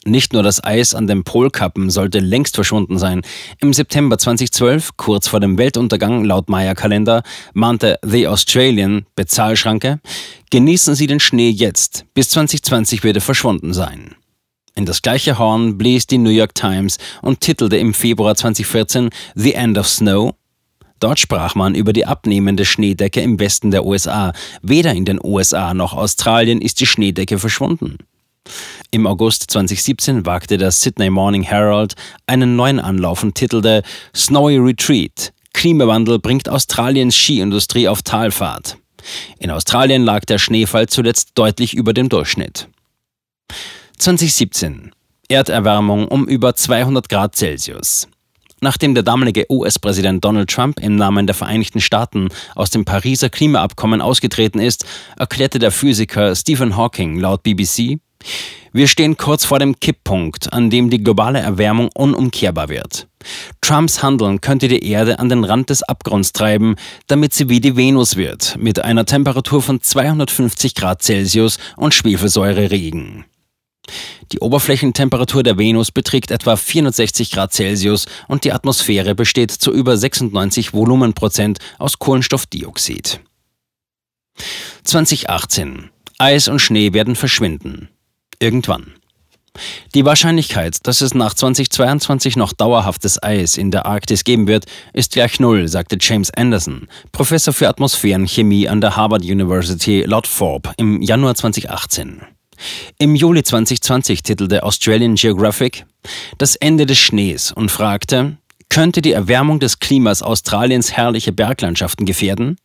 Nicht 0.06 0.32
nur 0.32 0.44
das 0.44 0.62
Eis 0.62 0.94
an 0.94 1.08
den 1.08 1.24
Polkappen 1.24 1.90
sollte 1.90 2.20
längst 2.20 2.54
verschwunden 2.54 2.96
sein. 2.96 3.22
Im 3.60 3.72
September 3.72 4.16
2012, 4.16 4.96
kurz 4.96 5.26
vor 5.26 5.40
dem 5.40 5.58
Weltuntergang 5.58 6.22
laut 6.22 6.48
Maya-Kalender, 6.48 7.24
mahnte 7.54 7.98
The 8.04 8.28
Australian, 8.28 9.06
Bezahlschranke, 9.16 9.98
genießen 10.52 10.94
Sie 10.94 11.08
den 11.08 11.18
Schnee 11.18 11.50
jetzt, 11.50 12.04
bis 12.14 12.28
2020 12.30 13.02
wird 13.02 13.16
er 13.16 13.20
verschwunden 13.20 13.74
sein. 13.74 14.14
In 14.76 14.86
das 14.86 15.02
gleiche 15.02 15.40
Horn 15.40 15.76
blies 15.76 16.06
die 16.06 16.18
New 16.18 16.30
York 16.30 16.54
Times 16.54 16.98
und 17.20 17.40
titelte 17.40 17.76
im 17.76 17.92
Februar 17.92 18.36
2014 18.36 19.10
The 19.34 19.54
End 19.54 19.76
of 19.76 19.88
Snow. 19.88 20.36
Dort 21.00 21.18
sprach 21.18 21.56
man 21.56 21.74
über 21.74 21.92
die 21.92 22.06
abnehmende 22.06 22.64
Schneedecke 22.64 23.22
im 23.22 23.40
Westen 23.40 23.72
der 23.72 23.84
USA. 23.84 24.32
Weder 24.62 24.92
in 24.92 25.04
den 25.04 25.18
USA 25.20 25.74
noch 25.74 25.94
Australien 25.94 26.60
ist 26.60 26.78
die 26.78 26.86
Schneedecke 26.86 27.40
verschwunden. 27.40 27.98
Im 28.90 29.06
August 29.06 29.50
2017 29.50 30.26
wagte 30.26 30.58
das 30.58 30.80
Sydney 30.80 31.10
Morning 31.10 31.42
Herald 31.42 31.94
einen 32.26 32.56
neuen 32.56 32.80
Anlauf 32.80 33.22
und 33.22 33.34
titelte 33.34 33.82
Snowy 34.14 34.58
Retreat. 34.58 35.32
Klimawandel 35.52 36.18
bringt 36.18 36.48
Australiens 36.48 37.14
Skiindustrie 37.14 37.88
auf 37.88 38.02
Talfahrt. 38.02 38.76
In 39.38 39.50
Australien 39.50 40.02
lag 40.04 40.24
der 40.24 40.38
Schneefall 40.38 40.88
zuletzt 40.88 41.30
deutlich 41.34 41.74
über 41.74 41.92
dem 41.92 42.08
Durchschnitt. 42.08 42.68
2017. 43.98 44.92
Erderwärmung 45.28 46.08
um 46.08 46.28
über 46.28 46.54
200 46.54 47.08
Grad 47.08 47.34
Celsius. 47.34 48.08
Nachdem 48.60 48.94
der 48.94 49.02
damalige 49.02 49.44
US-Präsident 49.50 50.24
Donald 50.24 50.48
Trump 50.48 50.80
im 50.80 50.96
Namen 50.96 51.26
der 51.26 51.34
Vereinigten 51.34 51.80
Staaten 51.80 52.28
aus 52.54 52.70
dem 52.70 52.84
Pariser 52.84 53.28
Klimaabkommen 53.28 54.00
ausgetreten 54.00 54.60
ist, 54.60 54.86
erklärte 55.18 55.58
der 55.58 55.70
Physiker 55.70 56.34
Stephen 56.34 56.76
Hawking 56.76 57.18
laut 57.18 57.42
BBC, 57.42 57.98
wir 58.72 58.88
stehen 58.88 59.16
kurz 59.16 59.44
vor 59.46 59.58
dem 59.58 59.80
Kipppunkt, 59.80 60.52
an 60.52 60.68
dem 60.68 60.90
die 60.90 61.02
globale 61.02 61.38
Erwärmung 61.38 61.88
unumkehrbar 61.94 62.68
wird. 62.68 63.08
Trumps 63.62 64.02
Handeln 64.02 64.40
könnte 64.40 64.68
die 64.68 64.86
Erde 64.86 65.18
an 65.18 65.28
den 65.28 65.44
Rand 65.44 65.70
des 65.70 65.82
Abgrunds 65.82 66.32
treiben, 66.32 66.76
damit 67.06 67.32
sie 67.32 67.48
wie 67.48 67.60
die 67.60 67.76
Venus 67.76 68.16
wird, 68.16 68.56
mit 68.58 68.84
einer 68.84 69.06
Temperatur 69.06 69.62
von 69.62 69.80
250 69.80 70.74
Grad 70.74 71.02
Celsius 71.02 71.58
und 71.76 71.94
Schwefelsäure-Regen. 71.94 73.24
Die 74.32 74.40
Oberflächentemperatur 74.40 75.42
der 75.42 75.58
Venus 75.58 75.90
beträgt 75.90 76.30
etwa 76.30 76.56
460 76.56 77.30
Grad 77.30 77.54
Celsius 77.54 78.06
und 78.28 78.44
die 78.44 78.52
Atmosphäre 78.52 79.14
besteht 79.14 79.52
zu 79.52 79.72
über 79.72 79.96
96 79.96 80.74
Volumenprozent 80.74 81.60
aus 81.78 81.98
Kohlenstoffdioxid. 81.98 83.20
2018. 84.84 85.90
Eis 86.18 86.48
und 86.48 86.58
Schnee 86.58 86.92
werden 86.92 87.16
verschwinden. 87.16 87.88
Irgendwann. 88.38 88.94
Die 89.94 90.04
Wahrscheinlichkeit, 90.04 90.86
dass 90.86 91.00
es 91.00 91.14
nach 91.14 91.34
2022 91.34 92.36
noch 92.36 92.52
dauerhaftes 92.52 93.22
Eis 93.22 93.56
in 93.56 93.70
der 93.70 93.86
Arktis 93.86 94.24
geben 94.24 94.46
wird, 94.46 94.66
ist 94.92 95.12
gleich 95.12 95.40
null, 95.40 95.68
sagte 95.68 95.96
James 96.00 96.30
Anderson, 96.30 96.88
Professor 97.12 97.54
für 97.54 97.68
Atmosphärenchemie 97.68 98.68
an 98.68 98.80
der 98.80 98.96
Harvard 98.96 99.22
University 99.22 100.02
laut 100.06 100.26
Forbes 100.26 100.72
im 100.76 101.00
Januar 101.00 101.34
2018. 101.34 102.20
Im 102.98 103.14
Juli 103.14 103.42
2020 103.42 104.22
titelte 104.22 104.62
Australian 104.62 105.14
Geographic 105.14 105.84
Das 106.38 106.56
Ende 106.56 106.86
des 106.86 106.98
Schnees 106.98 107.52
und 107.52 107.70
fragte, 107.70 108.38
könnte 108.68 109.02
die 109.02 109.12
Erwärmung 109.12 109.60
des 109.60 109.78
Klimas 109.78 110.22
Australiens 110.22 110.92
herrliche 110.92 111.32
Berglandschaften 111.32 112.06
gefährden? 112.06 112.56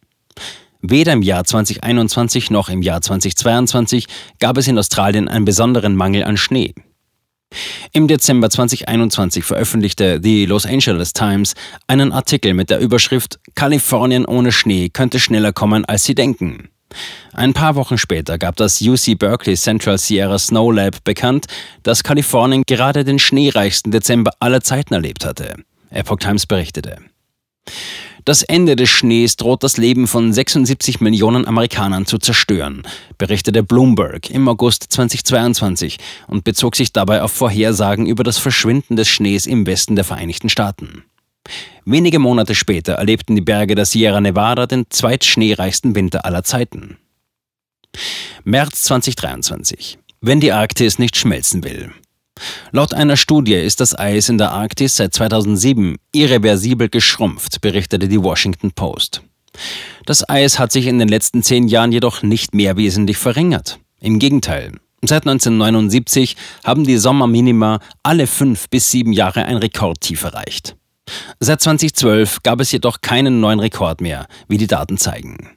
Weder 0.81 1.13
im 1.13 1.21
Jahr 1.21 1.43
2021 1.43 2.49
noch 2.49 2.69
im 2.69 2.81
Jahr 2.81 3.01
2022 3.01 4.07
gab 4.39 4.57
es 4.57 4.67
in 4.67 4.77
Australien 4.77 5.27
einen 5.27 5.45
besonderen 5.45 5.95
Mangel 5.95 6.23
an 6.23 6.37
Schnee. 6.37 6.73
Im 7.91 8.07
Dezember 8.07 8.49
2021 8.49 9.43
veröffentlichte 9.43 10.19
die 10.19 10.45
Los 10.45 10.65
Angeles 10.65 11.13
Times 11.13 11.53
einen 11.87 12.11
Artikel 12.11 12.53
mit 12.53 12.69
der 12.69 12.79
Überschrift 12.79 13.39
Kalifornien 13.55 14.25
ohne 14.25 14.51
Schnee 14.51 14.89
könnte 14.89 15.19
schneller 15.19 15.51
kommen, 15.51 15.85
als 15.85 16.05
Sie 16.05 16.15
denken. 16.15 16.69
Ein 17.33 17.53
paar 17.53 17.75
Wochen 17.75 17.97
später 17.97 18.37
gab 18.37 18.55
das 18.55 18.81
UC 18.81 19.17
Berkeley 19.17 19.55
Central 19.55 19.97
Sierra 19.97 20.39
Snow 20.39 20.73
Lab 20.73 21.03
bekannt, 21.03 21.45
dass 21.83 22.03
Kalifornien 22.03 22.63
gerade 22.65 23.03
den 23.03 23.19
schneereichsten 23.19 23.91
Dezember 23.91 24.31
aller 24.39 24.61
Zeiten 24.61 24.93
erlebt 24.93 25.25
hatte. 25.25 25.55
Epoch 25.89 26.17
Times 26.17 26.45
berichtete. 26.45 26.97
Das 28.23 28.43
Ende 28.43 28.75
des 28.75 28.89
Schnees 28.89 29.35
droht 29.35 29.63
das 29.63 29.77
Leben 29.77 30.07
von 30.07 30.31
76 30.31 31.01
Millionen 31.01 31.47
Amerikanern 31.47 32.05
zu 32.05 32.19
zerstören, 32.19 32.83
berichtete 33.17 33.63
Bloomberg 33.63 34.29
im 34.29 34.47
August 34.47 34.85
2022 34.89 35.97
und 36.27 36.43
bezog 36.43 36.75
sich 36.75 36.93
dabei 36.93 37.23
auf 37.23 37.31
Vorhersagen 37.31 38.05
über 38.05 38.23
das 38.23 38.37
Verschwinden 38.37 38.95
des 38.95 39.07
Schnees 39.07 39.47
im 39.47 39.65
Westen 39.65 39.95
der 39.95 40.05
Vereinigten 40.05 40.49
Staaten. 40.49 41.03
Wenige 41.83 42.19
Monate 42.19 42.53
später 42.53 42.93
erlebten 42.93 43.35
die 43.35 43.41
Berge 43.41 43.73
der 43.73 43.85
Sierra 43.85 44.21
Nevada 44.21 44.67
den 44.67 44.85
zweitschneereichsten 44.89 45.95
Winter 45.95 46.23
aller 46.23 46.43
Zeiten. 46.43 46.97
März 48.43 48.83
2023. 48.83 49.97
Wenn 50.21 50.39
die 50.39 50.51
Arktis 50.51 50.99
nicht 50.99 51.17
schmelzen 51.17 51.63
will. 51.63 51.91
Laut 52.71 52.93
einer 52.93 53.17
Studie 53.17 53.55
ist 53.55 53.81
das 53.81 53.97
Eis 53.97 54.29
in 54.29 54.37
der 54.37 54.51
Arktis 54.51 54.95
seit 54.95 55.13
2007 55.13 55.97
irreversibel 56.13 56.87
geschrumpft, 56.87 57.59
berichtete 57.59 58.07
die 58.07 58.21
Washington 58.21 58.71
Post. 58.71 59.21
Das 60.05 60.27
Eis 60.29 60.57
hat 60.57 60.71
sich 60.71 60.87
in 60.87 60.97
den 60.97 61.09
letzten 61.09 61.43
zehn 61.43 61.67
Jahren 61.67 61.91
jedoch 61.91 62.23
nicht 62.23 62.55
mehr 62.55 62.77
wesentlich 62.77 63.17
verringert. 63.17 63.79
Im 63.99 64.19
Gegenteil. 64.19 64.71
Seit 65.03 65.23
1979 65.27 66.37
haben 66.63 66.85
die 66.85 66.97
Sommerminima 66.97 67.79
alle 68.03 68.27
fünf 68.27 68.69
bis 68.69 68.89
sieben 68.89 69.13
Jahre 69.13 69.45
ein 69.45 69.57
Rekordtief 69.57 70.23
erreicht. 70.23 70.75
Seit 71.39 71.61
2012 71.61 72.43
gab 72.43 72.61
es 72.61 72.71
jedoch 72.71 73.01
keinen 73.01 73.41
neuen 73.41 73.59
Rekord 73.59 73.99
mehr, 73.99 74.27
wie 74.47 74.57
die 74.57 74.67
Daten 74.67 74.97
zeigen. 74.97 75.49